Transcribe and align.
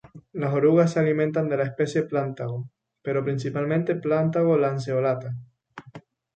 Las 0.31 0.51
orugas 0.51 0.93
se 0.93 0.99
alimentan 0.99 1.47
de 1.47 1.57
la 1.57 1.63
especie 1.65 2.01
Plantago, 2.01 2.67
pero 3.03 3.23
principalmente 3.23 3.93
Plantago 3.93 4.57
lanceolata. 4.57 5.35